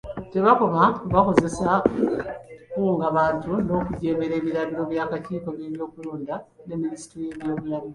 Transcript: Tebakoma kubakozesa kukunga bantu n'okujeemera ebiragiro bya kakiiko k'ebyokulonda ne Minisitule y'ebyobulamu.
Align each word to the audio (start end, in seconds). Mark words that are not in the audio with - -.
Tebakoma 0.33 0.83
kubakozesa 1.01 1.69
kukunga 1.83 3.05
bantu 3.17 3.51
n'okujeemera 3.65 4.33
ebiragiro 4.37 4.83
bya 4.91 5.03
kakiiko 5.11 5.49
k'ebyokulonda 5.57 6.35
ne 6.65 6.75
Minisitule 6.83 7.23
y'ebyobulamu. 7.27 7.89